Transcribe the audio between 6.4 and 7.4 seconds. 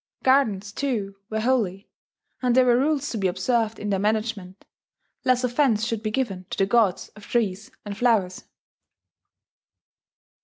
to the gods of